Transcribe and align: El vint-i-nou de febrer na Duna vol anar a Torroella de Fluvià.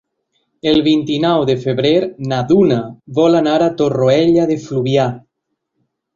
El 0.69 0.77
vint-i-nou 0.85 1.43
de 1.49 1.55
febrer 1.65 1.91
na 2.31 2.39
Duna 2.53 2.79
vol 3.21 3.39
anar 3.43 3.55
a 3.67 3.69
Torroella 3.83 4.49
de 4.55 4.59
Fluvià. 4.67 5.07